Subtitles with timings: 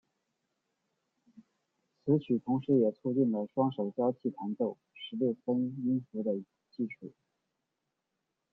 [2.03, 6.33] 此曲同时也促进了双手交替弹奏十六分音符的
[6.71, 7.13] 技术。